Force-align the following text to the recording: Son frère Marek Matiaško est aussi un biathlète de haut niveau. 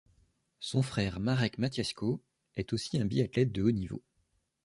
Son 0.59 0.81
frère 0.81 1.19
Marek 1.19 1.59
Matiaško 1.59 2.23
est 2.55 2.73
aussi 2.73 2.97
un 2.99 3.05
biathlète 3.05 3.51
de 3.51 3.61
haut 3.61 3.69
niveau. 3.69 4.01